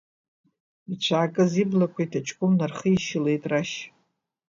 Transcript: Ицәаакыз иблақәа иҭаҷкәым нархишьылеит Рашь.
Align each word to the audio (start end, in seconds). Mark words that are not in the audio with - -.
Ицәаакыз 0.93 1.51
иблақәа 1.63 2.01
иҭаҷкәым 2.05 2.51
нархишьылеит 2.57 3.43
Рашь. 3.51 3.75